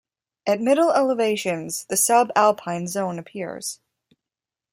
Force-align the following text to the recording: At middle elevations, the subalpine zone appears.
At 0.47 0.59
middle 0.59 0.91
elevations, 0.91 1.85
the 1.85 1.93
subalpine 1.93 2.87
zone 2.87 3.19
appears. 3.19 3.81